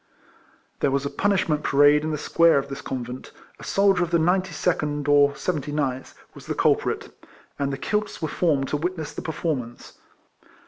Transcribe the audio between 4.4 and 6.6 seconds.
second or Seventy ninth was the